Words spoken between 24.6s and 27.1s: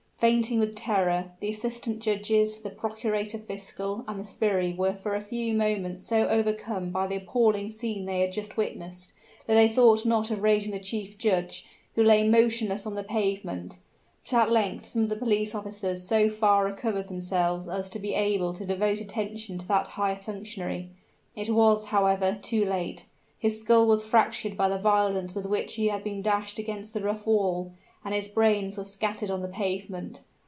the violence with which he had been dashed against the